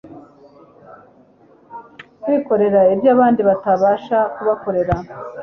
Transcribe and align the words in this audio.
kwikorera 2.21 2.79
ibyo 2.93 3.09
abandi 3.15 3.41
batabasha 3.49 4.17
kubakorera. 4.33 4.93